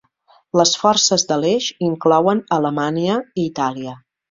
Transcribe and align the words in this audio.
Les 0.59 0.71
forces 0.83 1.25
de 1.33 1.37
l'Eix 1.43 1.67
inclouen 1.89 2.43
Alemanya 2.59 3.21
i 3.43 3.47
Itàlia. 3.53 3.97